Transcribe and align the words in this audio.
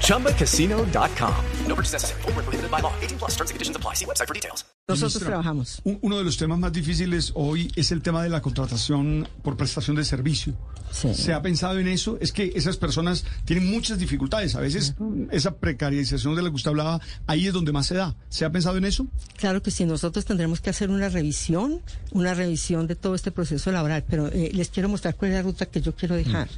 ChumbaCasino.com. 0.00 1.34
No 1.66 1.74
purchase 1.74 1.92
necessary. 1.94 2.22
Full 2.22 2.32
prohibited 2.32 2.70
by 2.70 2.80
law. 2.80 2.92
18 3.02 3.18
plus 3.18 3.32
terms 3.36 3.50
and 3.50 3.56
conditions 3.56 3.76
apply. 3.76 3.94
See 3.94 4.06
website 4.06 4.28
for 4.28 4.34
details. 4.34 4.64
Nosotros 4.86 5.22
trabajamos. 5.22 5.80
Uno 6.02 6.18
de 6.18 6.24
los 6.24 6.36
temas 6.36 6.58
más 6.58 6.70
difíciles 6.70 7.32
hoy 7.34 7.72
es 7.74 7.90
el 7.90 8.02
tema 8.02 8.22
de 8.22 8.28
la 8.28 8.42
contratación 8.42 9.26
por 9.42 9.56
prestación 9.56 9.96
de 9.96 10.04
servicio. 10.04 10.52
Sí. 10.90 11.14
¿Se 11.14 11.32
ha 11.32 11.40
pensado 11.40 11.78
en 11.78 11.88
eso? 11.88 12.18
Es 12.20 12.32
que 12.32 12.52
esas 12.54 12.76
personas 12.76 13.24
tienen 13.46 13.70
muchas 13.70 13.98
dificultades. 13.98 14.54
A 14.56 14.60
veces 14.60 14.94
esa 15.30 15.56
precarización 15.56 16.36
de 16.36 16.42
la 16.42 16.50
que 16.50 16.56
usted 16.56 16.68
hablaba, 16.68 17.00
ahí 17.26 17.46
es 17.46 17.54
donde 17.54 17.72
más 17.72 17.86
se 17.86 17.94
da. 17.94 18.14
¿Se 18.28 18.44
ha 18.44 18.52
pensado 18.52 18.76
en 18.76 18.84
eso? 18.84 19.06
Claro 19.38 19.62
que 19.62 19.70
sí. 19.70 19.86
Nosotros 19.86 20.26
tendremos 20.26 20.60
que 20.60 20.68
hacer 20.68 20.90
una 20.90 21.08
revisión, 21.08 21.80
una 22.12 22.34
revisión 22.34 22.86
de 22.86 22.94
todo 22.94 23.14
este 23.14 23.30
proceso 23.30 23.72
laboral. 23.72 24.04
Pero 24.06 24.28
eh, 24.28 24.50
les 24.52 24.68
quiero 24.68 24.90
mostrar 24.90 25.16
cuál 25.16 25.30
es 25.30 25.36
la 25.38 25.42
ruta 25.42 25.64
que 25.64 25.80
yo 25.80 25.94
quiero 25.94 26.14
dejar. 26.14 26.48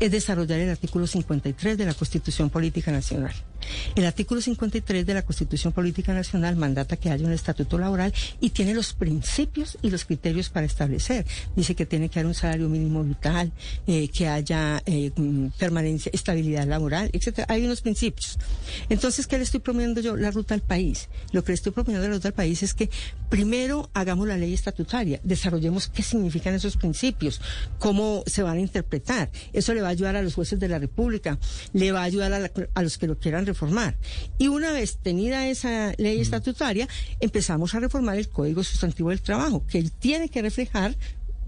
Es 0.00 0.10
desarrollar 0.10 0.58
el 0.58 0.70
artículo 0.70 1.06
53 1.06 1.78
de 1.78 1.86
la 1.86 1.94
Constitución 1.94 2.50
Política 2.50 2.90
Nacional. 2.92 3.32
El 3.94 4.04
artículo 4.06 4.40
53 4.40 5.06
de 5.06 5.14
la 5.14 5.22
Constitución 5.22 5.72
Política 5.72 6.12
Nacional 6.12 6.56
mandata 6.56 6.96
que 6.96 7.10
haya 7.10 7.26
un 7.26 7.32
estatuto 7.32 7.78
laboral 7.78 8.12
y 8.40 8.50
tiene 8.50 8.74
los 8.74 8.92
principios 8.94 9.78
y 9.82 9.90
los 9.90 10.04
criterios 10.04 10.48
para 10.50 10.66
establecer. 10.66 11.26
Dice 11.56 11.74
que 11.74 11.86
tiene 11.86 12.08
que 12.08 12.18
haber 12.18 12.26
un 12.26 12.34
salario 12.34 12.68
mínimo 12.68 13.02
vital, 13.04 13.52
eh, 13.86 14.08
que 14.08 14.28
haya 14.28 14.82
eh, 14.86 15.10
permanencia, 15.58 16.10
estabilidad 16.12 16.66
laboral, 16.66 17.10
etcétera. 17.12 17.46
Hay 17.50 17.64
unos 17.64 17.80
principios. 17.80 18.38
Entonces, 18.88 19.26
¿qué 19.26 19.36
le 19.38 19.44
estoy 19.44 19.60
proponiendo 19.60 20.00
yo? 20.00 20.16
La 20.16 20.30
ruta 20.30 20.54
al 20.54 20.62
país. 20.62 21.08
Lo 21.32 21.44
que 21.44 21.52
le 21.52 21.54
estoy 21.54 21.72
proponiendo 21.72 22.08
la 22.08 22.14
ruta 22.14 22.28
al 22.28 22.34
país 22.34 22.62
es 22.62 22.74
que 22.74 22.90
primero 23.28 23.90
hagamos 23.94 24.28
la 24.28 24.36
ley 24.36 24.54
estatutaria, 24.54 25.20
desarrollemos 25.22 25.88
qué 25.88 26.02
significan 26.02 26.54
esos 26.54 26.76
principios, 26.76 27.40
cómo 27.78 28.22
se 28.26 28.42
van 28.42 28.58
a 28.58 28.60
interpretar. 28.60 29.30
Eso 29.52 29.74
le 29.74 29.82
va 29.82 29.88
a 29.88 29.90
ayudar 29.90 30.16
a 30.16 30.22
los 30.22 30.34
jueces 30.34 30.58
de 30.60 30.68
la 30.68 30.78
República, 30.78 31.38
le 31.72 31.92
va 31.92 32.00
a 32.00 32.04
ayudar 32.04 32.32
a, 32.32 32.50
a 32.74 32.82
los 32.82 32.98
que 32.98 33.06
lo 33.06 33.18
quieran 33.18 33.46
reformar. 33.54 33.96
Y 34.36 34.48
una 34.48 34.72
vez 34.72 34.98
tenida 34.98 35.46
esa 35.48 35.94
ley 35.96 36.20
estatutaria, 36.20 36.88
empezamos 37.20 37.74
a 37.74 37.80
reformar 37.80 38.18
el 38.18 38.28
Código 38.28 38.62
Sustantivo 38.62 39.10
del 39.10 39.22
Trabajo, 39.22 39.64
que 39.66 39.82
tiene 39.98 40.28
que 40.28 40.42
reflejar 40.42 40.96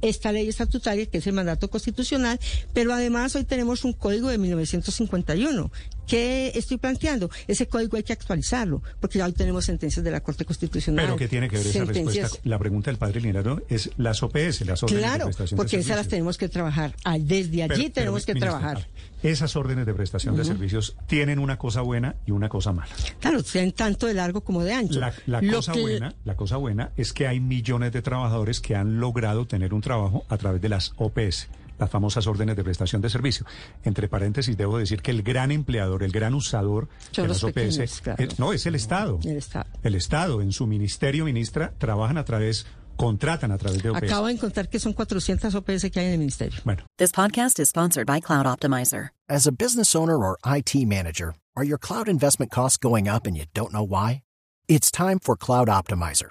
esta 0.02 0.32
ley 0.32 0.48
estatutaria, 0.48 1.06
que 1.06 1.18
es 1.18 1.26
el 1.26 1.32
mandato 1.32 1.68
constitucional, 1.68 2.38
pero 2.72 2.92
además 2.92 3.34
hoy 3.34 3.44
tenemos 3.44 3.84
un 3.84 3.92
código 3.92 4.28
de 4.28 4.38
1951. 4.38 5.70
¿Qué 6.06 6.52
estoy 6.54 6.76
planteando? 6.78 7.30
Ese 7.46 7.66
código 7.68 7.96
hay 7.96 8.02
que 8.02 8.12
actualizarlo, 8.12 8.82
porque 9.00 9.18
ya 9.18 9.26
hoy 9.26 9.32
tenemos 9.32 9.64
sentencias 9.64 10.04
de 10.04 10.10
la 10.10 10.20
Corte 10.20 10.44
Constitucional. 10.44 11.04
Pero 11.04 11.16
¿qué 11.16 11.28
tiene 11.28 11.48
que 11.48 11.56
ver 11.58 11.66
esa 11.66 11.84
respuesta? 11.84 12.28
La 12.44 12.58
pregunta 12.58 12.90
del 12.90 12.98
padre 12.98 13.20
Linero 13.20 13.62
es 13.68 13.90
las 13.96 14.22
OPS, 14.22 14.60
las 14.66 14.82
órdenes 14.82 15.02
claro, 15.04 15.18
de 15.18 15.24
prestación 15.26 15.56
porque 15.56 15.76
de 15.76 15.82
esas 15.82 15.96
las 15.96 16.08
tenemos 16.08 16.38
que 16.38 16.48
trabajar. 16.48 16.94
Ah, 17.04 17.16
Desde 17.18 17.62
allí 17.64 17.82
Pero- 17.84 17.92
tenemos 17.92 18.24
pero, 18.24 18.34
que 18.34 18.40
trabajar. 18.40 18.88
Esas 19.22 19.56
órdenes 19.56 19.86
de 19.86 19.94
prestación 19.94 20.36
de 20.36 20.44
servicios 20.44 20.94
tienen 21.06 21.38
una 21.38 21.58
cosa 21.58 21.80
buena 21.80 22.14
y 22.26 22.30
una 22.30 22.48
cosa 22.48 22.72
mala. 22.72 22.88
Claro, 23.18 23.42
sean 23.42 23.72
tanto 23.72 24.06
de 24.06 24.14
largo 24.14 24.42
como 24.42 24.62
de 24.62 24.72
ancho. 24.74 25.00
La, 25.00 25.12
cosa 25.50 25.72
que- 25.72 25.80
buena, 25.80 26.14
la 26.24 26.36
cosa 26.36 26.56
buena 26.56 26.92
es 26.96 27.12
que 27.12 27.26
hay 27.26 27.40
millones 27.40 27.92
de 27.92 28.02
trabajadores 28.02 28.60
que 28.60 28.76
han 28.76 29.00
logrado 29.00 29.46
tener 29.46 29.74
un 29.74 29.80
trabajo 29.80 30.24
a 30.28 30.36
través 30.36 30.60
de 30.60 30.68
las 30.68 30.92
OPS, 30.96 31.48
las 31.78 31.90
famosas 31.90 32.26
órdenes 32.26 32.56
de 32.56 32.64
prestación 32.64 33.02
de 33.02 33.10
servicio. 33.10 33.46
Entre 33.84 34.08
paréntesis, 34.08 34.56
debo 34.56 34.78
decir 34.78 35.02
que 35.02 35.10
el 35.10 35.22
gran 35.22 35.50
empleador, 35.52 36.02
el 36.02 36.12
gran 36.12 36.34
usador 36.34 36.88
Son 37.12 37.24
de 37.24 37.28
los 37.28 37.42
las 37.42 37.44
OPS, 37.44 37.52
pequeños, 37.54 38.00
claro. 38.02 38.22
eh, 38.24 38.28
no, 38.38 38.52
es 38.52 38.66
el 38.66 38.74
Estado. 38.74 39.18
El 39.24 39.36
Estado. 39.36 39.66
El 39.82 39.94
Estado, 39.94 40.40
en 40.42 40.52
su 40.52 40.66
ministerio, 40.66 41.24
ministra, 41.24 41.72
trabajan 41.78 42.18
a 42.18 42.24
través, 42.24 42.66
contratan 42.96 43.52
a 43.52 43.58
través 43.58 43.82
de 43.82 43.90
OPS. 43.90 44.02
Acabo 44.04 44.26
de 44.26 44.32
encontrar 44.32 44.68
que 44.68 44.78
son 44.78 44.92
400 44.94 45.54
OPS 45.54 45.90
que 45.92 46.00
hay 46.00 46.06
en 46.06 46.12
el 46.12 46.18
ministerio. 46.18 46.60
Bueno, 46.64 46.84
This 46.96 47.12
podcast 47.12 47.58
is 47.58 47.68
sponsored 47.68 48.06
by 48.06 48.20
Cloud 48.20 48.46
Optimizer. 48.46 49.10
As 49.28 49.46
a 49.46 49.52
business 49.52 49.94
owner 49.94 50.16
or 50.16 50.38
IT 50.46 50.74
manager, 50.86 51.34
are 51.56 51.64
your 51.66 51.78
cloud 51.78 52.08
investment 52.08 52.50
costs 52.52 52.78
going 52.78 53.08
up 53.08 53.26
and 53.26 53.36
you 53.36 53.44
don't 53.54 53.72
know 53.72 53.82
why? 53.86 54.22
It's 54.68 54.90
time 54.90 55.18
for 55.20 55.36
Cloud 55.36 55.68
Optimizer. 55.68 56.30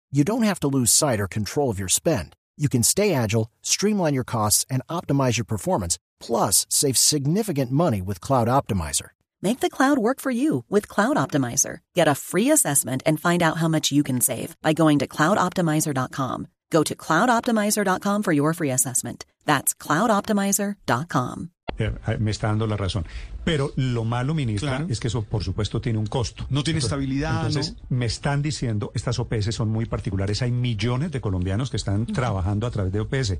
you 0.11 0.23
don't 0.23 0.43
have 0.43 0.59
to 0.59 0.67
lose 0.67 0.91
sight 0.91 1.19
or 1.19 1.27
control 1.27 1.69
of 1.69 1.79
your 1.79 1.87
spend. 1.87 2.35
You 2.57 2.67
can 2.67 2.83
stay 2.83 3.13
agile, 3.13 3.49
streamline 3.61 4.13
your 4.13 4.23
costs, 4.23 4.65
and 4.69 4.81
optimize 4.89 5.37
your 5.37 5.45
performance, 5.45 5.97
plus 6.19 6.65
save 6.69 6.97
significant 6.97 7.71
money 7.71 8.01
with 8.01 8.19
Cloud 8.19 8.47
Optimizer. 8.47 9.09
Make 9.41 9.61
the 9.61 9.69
cloud 9.69 9.97
work 9.97 10.19
for 10.19 10.29
you 10.29 10.65
with 10.69 10.87
Cloud 10.87 11.17
Optimizer. 11.17 11.79
Get 11.95 12.07
a 12.07 12.15
free 12.15 12.51
assessment 12.51 13.01
and 13.05 13.19
find 13.19 13.41
out 13.41 13.57
how 13.57 13.67
much 13.67 13.91
you 13.91 14.03
can 14.03 14.21
save 14.21 14.55
by 14.61 14.73
going 14.73 14.99
to 14.99 15.07
cloudoptimizer.com. 15.07 16.47
Go 16.69 16.83
to 16.83 16.95
cloudoptimizer.com 16.95 18.23
for 18.23 18.31
your 18.31 18.53
free 18.53 18.71
assessment. 18.71 19.25
That's 19.45 19.73
cloudoptimizer.com. 19.73 21.51
eh, 21.77 21.91
eh, 22.07 22.17
me 22.19 22.31
está 22.31 22.47
dando 22.47 22.67
la 22.67 22.77
razón. 22.77 23.05
Pero 23.43 23.71
lo 23.75 24.03
malo, 24.03 24.33
ministra, 24.33 24.77
Claro. 24.77 24.87
es 24.89 24.99
que 24.99 25.07
eso, 25.07 25.23
por 25.23 25.43
supuesto, 25.43 25.81
tiene 25.81 25.97
un 25.99 26.05
costo. 26.07 26.45
No 26.49 26.63
tiene 26.63 26.79
estabilidad, 26.79 27.47
Entonces, 27.47 27.75
me 27.89 28.05
están 28.05 28.41
diciendo, 28.41 28.91
estas 28.93 29.17
OPS 29.19 29.53
son 29.55 29.69
muy 29.69 29.85
particulares. 29.85 30.41
Hay 30.41 30.51
millones 30.51 31.11
de 31.11 31.21
colombianos 31.21 31.69
que 31.69 31.77
están 31.77 32.05
trabajando 32.05 32.67
a 32.67 32.71
través 32.71 32.91
de 32.93 32.99
OPS, 32.99 33.37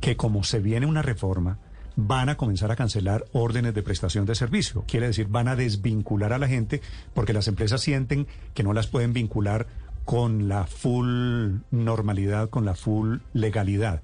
que 0.00 0.16
como 0.16 0.44
se 0.44 0.60
viene 0.60 0.86
una 0.86 1.02
reforma, 1.02 1.58
van 1.96 2.28
a 2.30 2.36
comenzar 2.36 2.70
a 2.70 2.76
cancelar 2.76 3.24
órdenes 3.32 3.74
de 3.74 3.82
prestación 3.82 4.24
de 4.26 4.34
servicio. 4.34 4.84
Quiere 4.86 5.08
decir, 5.08 5.26
van 5.28 5.48
a 5.48 5.56
desvincular 5.56 6.32
a 6.32 6.38
la 6.38 6.48
gente 6.48 6.80
porque 7.14 7.32
las 7.32 7.48
empresas 7.48 7.80
sienten 7.82 8.26
que 8.54 8.62
no 8.62 8.72
las 8.72 8.86
pueden 8.86 9.12
vincular 9.12 9.66
con 10.04 10.48
la 10.48 10.66
full 10.66 11.56
normalidad, 11.70 12.48
con 12.48 12.64
la 12.64 12.74
full 12.74 13.18
legalidad. 13.34 14.00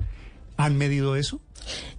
¿Han 0.58 0.76
medido 0.76 1.16
eso? 1.16 1.40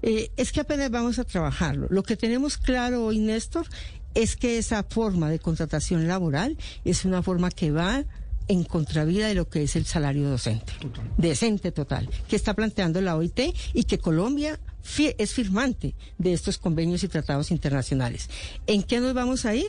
Eh, 0.01 0.31
es 0.37 0.51
que 0.51 0.59
apenas 0.61 0.91
vamos 0.91 1.17
a 1.17 1.23
trabajarlo. 1.23 1.87
Lo 1.89 2.03
que 2.03 2.15
tenemos 2.15 2.57
claro 2.57 3.05
hoy, 3.05 3.19
Néstor, 3.19 3.65
es 4.13 4.35
que 4.35 4.57
esa 4.57 4.83
forma 4.83 5.29
de 5.29 5.39
contratación 5.39 6.07
laboral 6.07 6.57
es 6.85 7.05
una 7.05 7.23
forma 7.23 7.49
que 7.51 7.71
va 7.71 8.03
en 8.47 8.63
contravía 8.63 9.27
de 9.27 9.35
lo 9.35 9.47
que 9.47 9.63
es 9.63 9.75
el 9.75 9.85
salario 9.85 10.27
docente. 10.29 10.73
Decente 11.17 11.71
total. 11.71 12.09
Que 12.27 12.35
está 12.35 12.53
planteando 12.55 12.99
la 12.99 13.15
OIT 13.15 13.39
y 13.73 13.83
que 13.83 13.99
Colombia 13.99 14.59
fi- 14.81 15.13
es 15.19 15.33
firmante 15.33 15.95
de 16.17 16.33
estos 16.33 16.57
convenios 16.57 17.03
y 17.03 17.07
tratados 17.07 17.51
internacionales. 17.51 18.29
¿En 18.65 18.81
qué 18.83 18.99
nos 18.99 19.13
vamos 19.13 19.45
a 19.45 19.53
ir? 19.55 19.67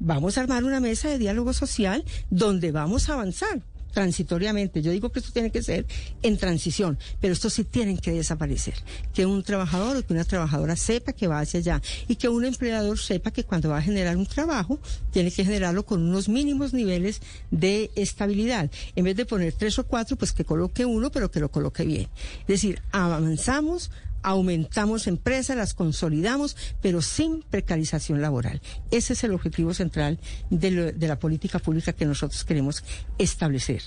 Vamos 0.00 0.36
a 0.36 0.40
armar 0.40 0.64
una 0.64 0.80
mesa 0.80 1.10
de 1.10 1.18
diálogo 1.18 1.52
social 1.52 2.04
donde 2.30 2.72
vamos 2.72 3.08
a 3.08 3.12
avanzar 3.12 3.62
transitoriamente. 3.92 4.82
Yo 4.82 4.90
digo 4.90 5.10
que 5.10 5.20
esto 5.20 5.32
tiene 5.32 5.50
que 5.50 5.62
ser 5.62 5.86
en 6.22 6.36
transición, 6.36 6.98
pero 7.20 7.32
estos 7.32 7.52
sí 7.54 7.64
tienen 7.64 7.98
que 7.98 8.12
desaparecer. 8.12 8.74
Que 9.14 9.26
un 9.26 9.42
trabajador 9.42 9.96
o 9.96 10.06
que 10.06 10.12
una 10.12 10.24
trabajadora 10.24 10.76
sepa 10.76 11.12
que 11.12 11.26
va 11.26 11.40
hacia 11.40 11.60
allá 11.60 11.82
y 12.08 12.16
que 12.16 12.28
un 12.28 12.44
empleador 12.44 12.98
sepa 12.98 13.30
que 13.30 13.44
cuando 13.44 13.68
va 13.68 13.78
a 13.78 13.82
generar 13.82 14.16
un 14.16 14.26
trabajo, 14.26 14.78
tiene 15.12 15.30
que 15.30 15.44
generarlo 15.44 15.84
con 15.84 16.02
unos 16.02 16.28
mínimos 16.28 16.72
niveles 16.72 17.20
de 17.50 17.90
estabilidad. 17.94 18.70
En 18.96 19.04
vez 19.04 19.16
de 19.16 19.26
poner 19.26 19.52
tres 19.52 19.78
o 19.78 19.84
cuatro, 19.86 20.16
pues 20.16 20.32
que 20.32 20.44
coloque 20.44 20.84
uno, 20.84 21.10
pero 21.10 21.30
que 21.30 21.40
lo 21.40 21.50
coloque 21.50 21.84
bien. 21.84 22.08
Es 22.42 22.46
decir, 22.46 22.80
avanzamos 22.90 23.90
aumentamos 24.22 25.06
empresas, 25.06 25.56
las 25.56 25.74
consolidamos, 25.74 26.56
pero 26.80 27.02
sin 27.02 27.42
precarización 27.42 28.20
laboral. 28.20 28.60
Ese 28.90 29.12
es 29.14 29.24
el 29.24 29.32
objetivo 29.32 29.74
central 29.74 30.18
de, 30.50 30.70
lo- 30.70 30.92
de 30.92 31.08
la 31.08 31.18
política 31.18 31.58
pública 31.58 31.92
que 31.92 32.04
nosotros 32.06 32.44
queremos 32.44 32.84
establecer. 33.18 33.82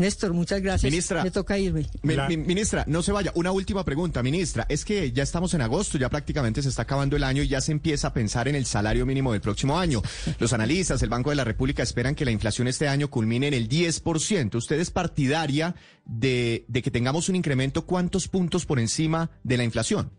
Néstor, 0.00 0.32
muchas 0.32 0.60
gracias. 0.60 0.90
Ministra, 0.90 1.22
Me 1.22 1.30
toca 1.30 1.58
irme. 1.58 1.86
Mi- 2.02 2.14
La- 2.16 2.28
mi- 2.28 2.36
ministra, 2.36 2.84
no 2.86 3.02
se 3.02 3.12
vaya. 3.12 3.30
Una 3.34 3.52
última 3.52 3.84
pregunta, 3.84 4.22
ministra. 4.22 4.66
Es 4.68 4.84
que 4.84 5.12
ya 5.12 5.22
estamos 5.22 5.54
en 5.54 5.60
agosto, 5.62 5.98
ya 5.98 6.08
prácticamente 6.08 6.62
se 6.62 6.68
está 6.70 6.82
acabando 6.82 7.16
el 7.16 7.24
año 7.24 7.42
y 7.42 7.48
ya 7.48 7.60
se 7.60 7.72
empieza 7.72 8.08
a 8.08 8.12
pensar 8.12 8.48
en 8.48 8.54
el 8.54 8.66
salario 8.66 9.06
mínimo 9.06 9.32
del 9.32 9.40
próximo 9.40 9.78
año. 9.78 10.02
Los 10.38 10.52
analistas, 10.52 11.02
el 11.02 11.08
Banco 11.10 11.30
de 11.30 11.36
la 11.36 11.44
República 11.44 11.82
esperan 11.82 12.14
que 12.14 12.24
la 12.24 12.30
inflación 12.30 12.66
este 12.68 12.88
año 12.88 13.08
culmine 13.10 13.48
en 13.48 13.54
el 13.54 13.68
10%. 13.68 14.54
¿Usted 14.56 14.80
es 14.80 14.90
partidaria 14.90 15.74
de, 16.04 16.64
de 16.68 16.82
que 16.82 16.90
tengamos 16.90 17.28
un 17.28 17.36
incremento 17.36 17.86
cuántos 17.86 18.28
puntos 18.28 18.66
por 18.66 18.80
encima 18.80 19.30
de 19.44 19.56
la 19.56 19.64
inflación? 19.64 20.10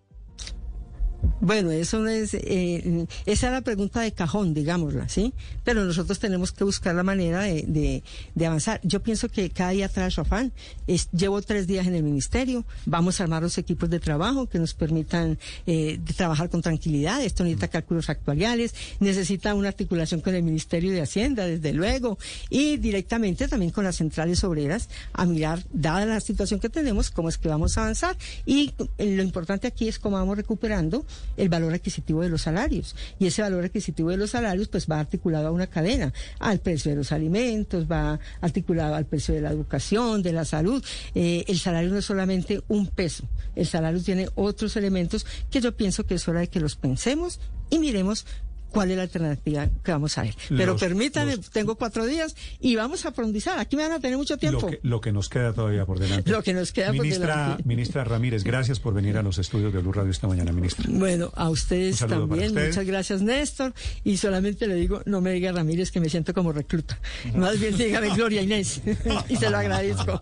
Bueno, 1.40 1.72
eso 1.72 2.06
es, 2.08 2.34
eh, 2.34 3.06
esa 3.26 3.48
es 3.48 3.54
la 3.54 3.62
pregunta 3.62 4.02
de 4.02 4.12
cajón, 4.12 4.54
digámosla, 4.54 5.10
¿sí? 5.10 5.34
Pero 5.64 5.84
nosotros 5.84 6.20
tenemos 6.20 6.52
que 6.52 6.64
buscar 6.64 6.94
la 6.96 7.04
manera 7.04 7.42
de, 7.42 8.04
de- 8.36 8.46
avanzar. 8.46 8.80
Yo 8.84 9.02
pienso 9.02 9.30
que 9.30 9.50
cada 9.50 9.72
día 9.72 9.88
trae 9.90 10.10
su 10.12 10.22
llevo 11.12 11.42
tres 11.42 11.68
días 11.68 11.88
en 11.88 11.96
el 11.96 12.04
ministerio, 12.04 12.66
vamos 12.86 13.20
a 13.20 13.24
armar 13.24 13.42
los 13.44 13.58
equipos 13.58 13.90
de 13.90 14.00
trabajo 14.00 14.48
que 14.48 14.60
nos 14.60 14.74
permitan 14.74 15.38
eh, 15.66 16.00
trabajar 16.16 16.50
con 16.50 16.62
tranquilidad. 16.62 17.24
Esto 17.24 17.44
necesita 17.44 17.68
cálculos 17.68 18.10
actuariales, 18.10 18.74
necesita 19.00 19.54
una 19.56 19.68
articulación 19.70 20.22
con 20.22 20.36
el 20.36 20.44
Ministerio 20.44 20.92
de 20.92 21.02
Hacienda, 21.02 21.46
desde 21.46 21.74
luego, 21.74 22.18
y 22.50 22.78
directamente 22.78 23.48
también 23.48 23.72
con 23.72 23.84
las 23.84 23.98
centrales 23.98 24.44
obreras 24.44 24.90
a 25.14 25.26
mirar, 25.26 25.64
dada 25.72 26.06
la 26.06 26.20
situación 26.20 26.60
que 26.60 26.70
tenemos, 26.70 27.10
cómo 27.12 27.30
es 27.30 27.38
que 27.38 27.48
vamos 27.48 27.78
a 27.78 27.82
avanzar. 27.84 28.18
Y 28.46 28.74
lo 28.98 29.24
importante 29.24 29.68
aquí 29.68 29.88
es 29.88 30.00
cómo 30.00 30.18
vamos 30.18 30.38
recuperando 30.38 31.06
el 31.38 31.50
valor 31.50 31.74
adquisitivo 31.74 32.22
de 32.22 32.30
los 32.30 32.44
salarios. 32.44 32.96
Y 33.20 33.28
ese 33.28 33.42
valor 33.42 33.66
adquisitivo 33.66 34.10
de 34.10 34.18
los 34.18 34.32
salarios 34.32 34.68
pues 34.68 34.88
va 34.90 35.00
articulado 35.00 35.48
a 35.48 35.52
una 35.52 35.68
cadena, 35.68 36.14
al 36.40 36.60
precio 36.60 36.92
de 36.92 36.98
los 36.98 37.12
alimentos, 37.12 37.90
va 37.90 38.20
articulado 38.42 38.96
al 38.96 39.06
precio 39.06 39.34
de 39.34 39.42
la 39.42 39.52
educación, 39.52 40.22
de 40.22 40.34
la 40.34 40.46
salud. 40.46 40.84
Eh, 41.16 41.46
el 41.48 41.60
salario 41.60 41.92
no 41.92 41.98
es 41.98 42.06
solamente 42.06 42.62
un 42.68 42.88
peso, 42.88 43.28
el 43.56 43.66
salario 43.66 44.02
tiene 44.02 44.30
otros 44.36 44.76
elementos 44.76 45.26
que 45.50 45.62
yo 45.62 45.76
pienso 45.76 46.06
que 46.06 46.16
es 46.16 46.28
hora 46.28 46.42
de 46.42 46.48
que 46.48 46.60
los 46.60 46.76
pensemos 46.76 47.40
y 47.70 47.80
miremos 47.80 48.26
cuál 48.72 48.90
es 48.92 48.98
la 48.98 49.04
alternativa 49.04 49.68
que 49.84 49.92
vamos 49.92 50.18
a 50.18 50.24
ver. 50.24 50.36
Pero 50.50 50.74
Los- 50.74 50.82
permítanme, 50.82 51.36
los- 51.38 51.50
tengo 51.52 51.76
cuatro 51.76 52.06
días 52.06 52.36
y 52.60 52.76
vamos 52.76 53.06
a 53.06 53.12
profundizar. 53.12 53.60
Aquí 53.60 53.76
me 53.76 53.84
van 53.84 53.92
a 53.92 54.00
tener 54.00 54.18
mucho 54.18 54.38
tiempo. 54.38 54.62
Lo 54.62 54.68
que, 54.68 54.80
lo 54.82 55.02
que 55.02 55.12
nos 55.12 55.30
queda 55.30 55.54
todavía 55.54 55.86
por 55.86 56.00
delante. 56.00 56.32
Lo 56.32 56.42
que 56.42 56.54
nos 56.54 56.72
queda 56.72 56.94
por 56.94 57.06
delante. 57.06 57.64
Ministra 57.66 58.04
Ramírez, 58.04 58.44
gracias 58.44 58.80
por 58.80 58.94
venir 58.94 59.18
a 59.18 59.22
los 59.24 59.38
estudios 59.38 59.72
de 59.74 59.80
Blue 59.80 59.92
Radio 59.94 60.10
esta 60.12 60.28
mañana, 60.28 60.52
ministra. 60.52 60.86
Bueno, 60.90 61.32
a 61.36 61.50
ustedes 61.50 62.00
también. 62.00 62.48
usted. 62.50 62.68
Muchas 62.70 62.86
gracias, 62.86 63.22
Néstor. 63.22 63.74
Y 64.04 64.18
solamente 64.18 64.68
le 64.68 64.76
digo, 64.76 65.02
no 65.06 65.22
me 65.22 65.32
diga 65.34 65.52
Ramírez 65.52 65.92
que 65.92 66.00
me 66.00 66.10
siento 66.10 66.34
como 66.34 66.52
recluta. 66.52 66.98
Más 67.36 67.60
bien 67.60 67.78
dígame 67.78 68.10
Gloria 68.16 68.42
Inés. 68.42 68.82
y 69.30 69.36
se 69.36 69.50
lo 69.50 69.58
agradezco. 69.58 70.22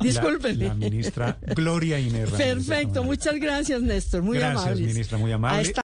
Discúlpenme. 0.00 0.64
La, 0.64 0.68
la 0.68 0.74
ministra 0.74 1.38
Gloria 1.54 1.98
Inés 2.00 2.30
Ramírez 2.32 2.54
Perfecto. 2.66 3.04
Muchas 3.04 3.34
gracias, 3.36 3.82
Néstor. 3.82 4.22
Muy 4.22 4.38
Gracias, 4.38 4.62
amables. 4.66 4.86
ministra, 4.88 5.18
muy 5.18 5.32
amable. 5.32 5.83